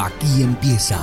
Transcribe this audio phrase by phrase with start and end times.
[0.00, 0.98] Aquí empieza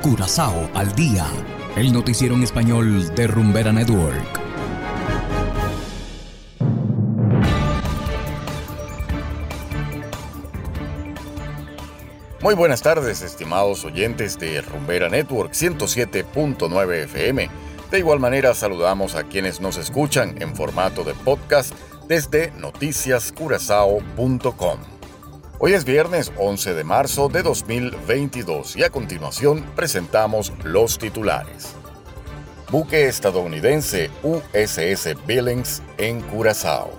[0.00, 1.26] Curazao al día,
[1.74, 4.40] el noticiero en español de Rumbera Network.
[12.40, 17.50] Muy buenas tardes, estimados oyentes de Rumbera Network 107.9 FM.
[17.90, 21.74] De igual manera saludamos a quienes nos escuchan en formato de podcast
[22.06, 24.97] desde noticiascurazao.com.
[25.60, 31.74] Hoy es viernes 11 de marzo de 2022 y a continuación presentamos los titulares.
[32.70, 36.92] Buque estadounidense USS Billings en Curazao.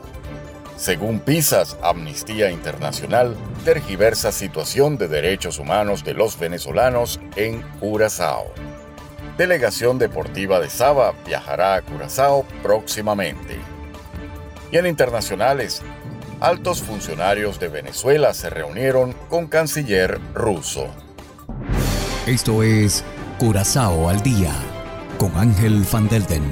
[0.76, 8.52] Según PISAS, Amnistía Internacional tergiversa situación de derechos humanos de los venezolanos en Curazao.
[9.38, 13.58] Delegación Deportiva de Saba viajará a Curazao próximamente.
[14.70, 15.82] Y en internacionales,
[16.40, 20.88] altos funcionarios de Venezuela se reunieron con canciller ruso.
[22.26, 23.04] Esto es
[23.38, 24.54] Curazao al día
[25.18, 26.44] con Ángel Van Delden.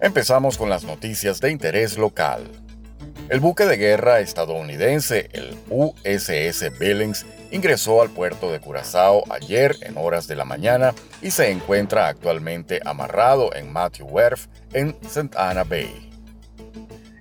[0.00, 2.63] Empezamos con las noticias de interés local.
[3.34, 9.98] El buque de guerra estadounidense, el USS Billings, ingresó al puerto de Curazao ayer en
[9.98, 15.36] horas de la mañana y se encuentra actualmente amarrado en Matthew Wharf en St.
[15.36, 16.12] Anna Bay.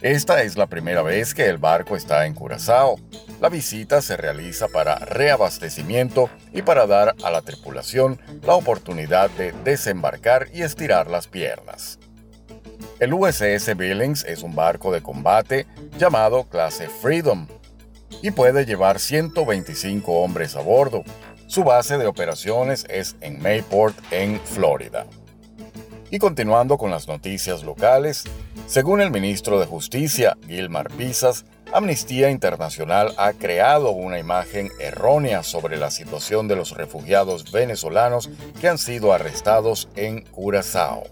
[0.03, 3.00] Esta es la primera vez que el barco está en Curazao.
[3.41, 9.52] La visita se realiza para reabastecimiento y para dar a la tripulación la oportunidad de
[9.64, 11.97] desembarcar y estirar las piernas.
[12.99, 15.67] El USS Billings es un barco de combate
[15.97, 17.47] llamado clase Freedom
[18.21, 21.03] y puede llevar 125 hombres a bordo.
[21.47, 25.05] Su base de operaciones es en Mayport, en Florida.
[26.09, 28.23] Y continuando con las noticias locales,
[28.67, 35.75] según el ministro de Justicia, Gilmar Pisas, Amnistía Internacional ha creado una imagen errónea sobre
[35.75, 38.29] la situación de los refugiados venezolanos
[38.61, 41.03] que han sido arrestados en Curazao.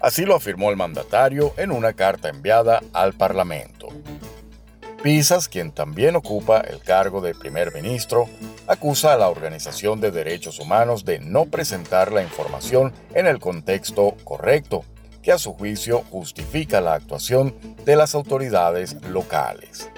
[0.00, 3.88] Así lo afirmó el mandatario en una carta enviada al Parlamento.
[5.02, 8.26] Pisas, quien también ocupa el cargo de primer ministro,
[8.66, 14.14] acusa a la Organización de Derechos Humanos de no presentar la información en el contexto
[14.24, 14.84] correcto,
[15.22, 19.90] que a su juicio justifica la actuación de las autoridades locales.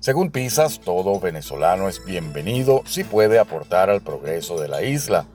[0.00, 5.26] Según Pisas, todo venezolano es bienvenido si puede aportar al progreso de la isla,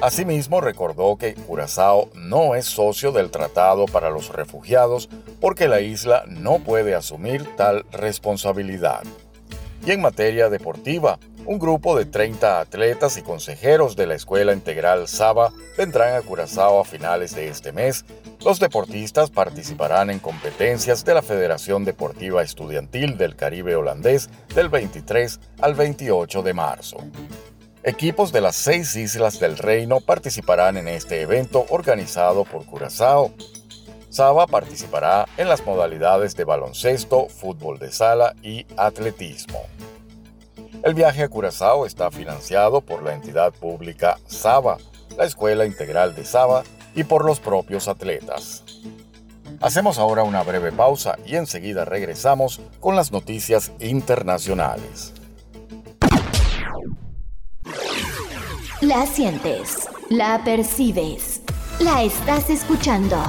[0.00, 5.10] Asimismo, recordó que Curazao no es socio del Tratado para los Refugiados
[5.42, 9.02] porque la isla no puede asumir tal responsabilidad.
[9.84, 15.06] Y en materia deportiva, un grupo de 30 atletas y consejeros de la Escuela Integral
[15.06, 18.06] Saba vendrán a Curazao a finales de este mes.
[18.42, 25.40] Los deportistas participarán en competencias de la Federación Deportiva Estudiantil del Caribe Holandés del 23
[25.60, 26.96] al 28 de marzo.
[27.82, 33.32] Equipos de las seis islas del reino participarán en este evento organizado por Curazao.
[34.10, 39.62] Saba participará en las modalidades de baloncesto, fútbol de sala y atletismo.
[40.82, 44.76] El viaje a Curazao está financiado por la entidad pública Saba,
[45.16, 46.64] la Escuela Integral de Saba
[46.94, 48.62] y por los propios atletas.
[49.62, 55.14] Hacemos ahora una breve pausa y enseguida regresamos con las noticias internacionales.
[58.80, 61.42] La sientes, la percibes,
[61.80, 63.22] la estás escuchando.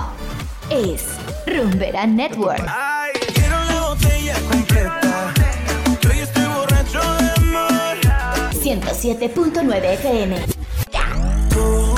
[0.69, 1.03] Es
[1.45, 2.63] Rumbera Network.
[2.69, 5.33] Ay, quiero la botella completa.
[6.01, 7.97] Yo estoy borracho de amor.
[8.53, 10.45] 107.9 FM.
[11.49, 11.95] Tú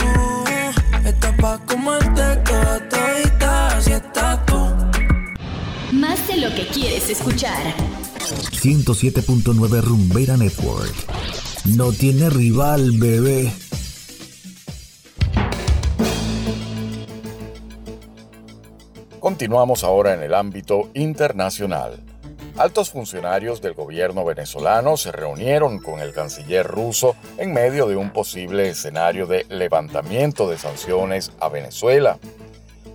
[1.06, 4.76] estás pa' comerte toda todita, si estás tú.
[5.92, 7.62] Más de lo que quieres escuchar.
[8.52, 10.96] 107.9 Rumbera Network.
[11.66, 13.50] No tiene rival, bebé.
[19.22, 22.04] Continuamos ahora en el ámbito internacional.
[22.58, 28.12] Altos funcionarios del gobierno venezolano se reunieron con el canciller ruso en medio de un
[28.12, 32.20] posible escenario de levantamiento de sanciones a Venezuela.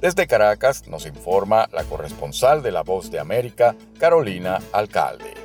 [0.03, 5.38] Desde Caracas nos informa la corresponsal de La Voz de América, Carolina Alcalde.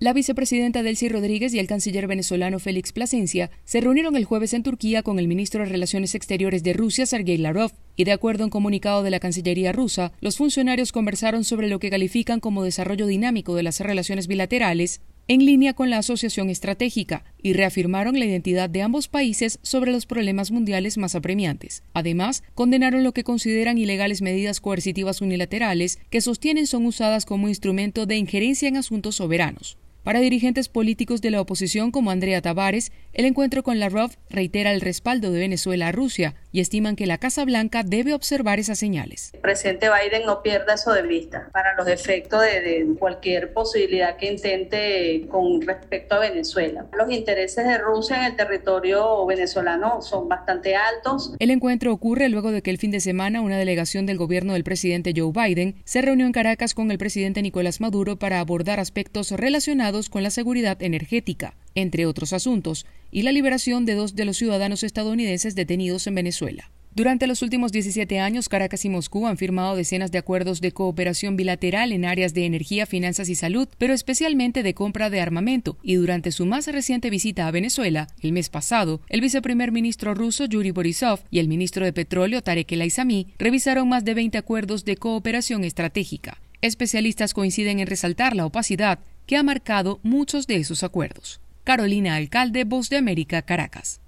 [0.00, 4.64] La vicepresidenta Delcy Rodríguez y el canciller venezolano Félix Plasencia se reunieron el jueves en
[4.64, 8.46] Turquía con el ministro de Relaciones Exteriores de Rusia, Sergei Lavrov, y de acuerdo a
[8.46, 13.06] un comunicado de la Cancillería rusa, los funcionarios conversaron sobre lo que califican como desarrollo
[13.06, 18.68] dinámico de las relaciones bilaterales en línea con la asociación estratégica, y reafirmaron la identidad
[18.68, 21.82] de ambos países sobre los problemas mundiales más apremiantes.
[21.94, 28.06] Además, condenaron lo que consideran ilegales medidas coercitivas unilaterales que sostienen son usadas como instrumento
[28.06, 29.78] de injerencia en asuntos soberanos.
[30.04, 34.70] Para dirigentes políticos de la oposición como Andrea Tavares, el encuentro con la ROF reitera
[34.70, 38.78] el respaldo de Venezuela a Rusia y estiman que la Casa Blanca debe observar esas
[38.78, 39.30] señales.
[39.32, 44.30] El presidente Biden no pierda eso de vista para los efectos de, cualquier posibilidad que
[44.30, 46.86] intente con respecto a Venezuela.
[46.96, 51.34] Los intereses de Rusia en el territorio venezolano son bastante altos.
[51.40, 54.62] El encuentro ocurre luego de que el fin de semana una delegación del gobierno del
[54.62, 59.32] presidente Joe Biden se reunió en Caracas con el presidente Nicolás Maduro para abordar aspectos
[59.32, 64.36] relacionados con la seguridad energética, entre otros asuntos, y la liberación de dos de los
[64.36, 66.70] ciudadanos estadounidenses detenidos en Venezuela.
[66.96, 71.34] Durante los últimos 17 años, Caracas y Moscú han firmado decenas de acuerdos de cooperación
[71.36, 75.76] bilateral en áreas de energía, finanzas y salud, pero especialmente de compra de armamento.
[75.82, 80.44] Y durante su más reciente visita a Venezuela, el mes pasado, el viceprimer ministro ruso
[80.44, 84.84] Yuri Borisov y el ministro de Petróleo Tarek El Aizami revisaron más de 20 acuerdos
[84.84, 86.40] de cooperación estratégica.
[86.62, 91.40] Especialistas coinciden en resaltar la opacidad que ha marcado muchos de esos acuerdos.
[91.64, 94.02] Carolina Alcalde, Voz de América, Caracas.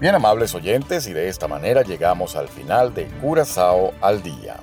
[0.00, 4.58] Bien amables oyentes, y de esta manera llegamos al final de Curazao al Día.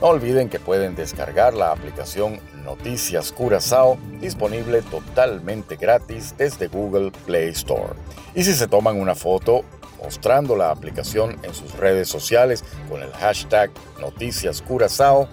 [0.00, 7.50] No olviden que pueden descargar la aplicación Noticias Curazao, disponible totalmente gratis desde Google Play
[7.50, 7.92] Store.
[8.34, 9.62] Y si se toman una foto
[10.02, 13.70] mostrando la aplicación en sus redes sociales con el hashtag
[14.00, 15.28] Noticias Curazao,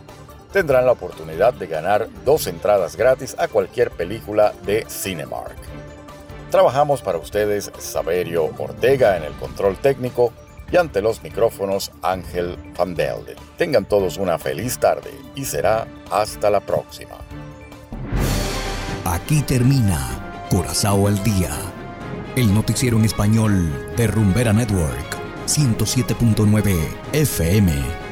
[0.52, 5.58] tendrán la oportunidad de ganar dos entradas gratis a cualquier película de Cinemark.
[6.52, 10.34] Trabajamos para ustedes Saberio Ortega en el control técnico
[10.72, 12.96] y ante los micrófonos Ángel Van.
[13.58, 17.16] Tengan todos una feliz tarde y será hasta la próxima.
[19.06, 21.52] Aquí termina Curazao al Día
[22.36, 26.74] el noticiero en español de Rumbera Network, 107.9
[27.12, 28.09] FM.